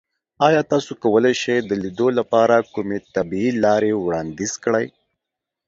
[0.47, 4.87] ایا تاسو کولی شئ د لیدو لپاره کومې طبیعي لارې وړاندیز کړئ؟